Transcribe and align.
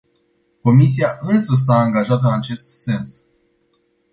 Comisia 0.63 1.17
însăși 1.21 1.61
s-a 1.61 1.75
angajat 1.79 2.19
în 2.23 2.33
acest 2.33 2.69
sens. 2.83 3.23